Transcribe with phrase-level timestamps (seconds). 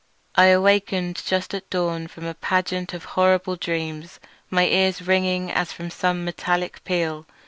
[0.33, 0.91] I awaked
[1.27, 6.25] just at dawn from a pageant of horrible dreams, my ears ringing as from some
[6.25, 7.27] metallic peal.